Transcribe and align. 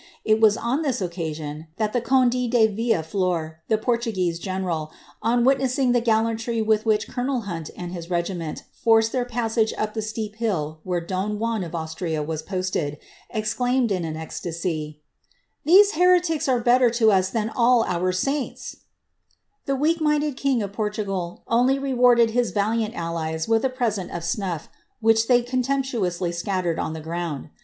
It 0.25 0.41
was 0.41 0.57
on 0.57 0.83
iccasion 0.83 1.67
that 1.77 1.93
the 1.93 2.01
conde 2.01 2.31
de 2.49 2.65
Villa 2.69 3.03
Flor, 3.03 3.61
the 3.67 3.77
Portuguese 3.77 4.39
general, 4.39 4.91
on 5.21 5.45
saing 5.45 5.93
the 5.93 6.01
gallantry 6.01 6.59
with 6.59 6.87
which 6.87 7.07
colonel 7.07 7.41
Hunt 7.41 7.69
and 7.77 7.91
his 7.91 8.09
regiment 8.09 8.63
forced 8.73 9.13
passage 9.29 9.75
up 9.77 9.93
the 9.93 10.01
steep 10.01 10.37
hill 10.37 10.79
where 10.83 11.01
don 11.01 11.37
John 11.37 11.63
of 11.63 11.75
Austria 11.75 12.23
was 12.23 12.41
posted, 12.41 12.97
imed 13.31 13.91
in 13.91 14.03
an 14.03 14.17
ecstasy, 14.17 15.01
^ 15.01 15.01
These 15.65 15.91
heretics 15.91 16.47
are 16.47 16.59
better 16.59 16.89
to 16.97 17.11
us 17.11 17.29
than 17.29 17.51
all 17.55 17.83
our 17.83 18.09
I 18.09 18.49
P 18.49 18.57
The 19.67 19.75
weak 19.75 20.01
minded 20.01 20.35
king 20.35 20.63
of 20.63 20.73
Portugal 20.73 21.43
only 21.47 21.77
rewarded 21.77 22.31
his 22.31 22.49
valiant 22.49 22.95
with 23.47 23.63
a 23.63 23.69
present 23.69 24.09
of 24.09 24.23
snufi^ 24.23 24.67
which 24.99 25.27
they 25.27 25.43
contemptuously 25.43 26.31
scattered 26.31 26.79
on 26.79 26.93
the 26.93 27.03
id. 27.07 27.51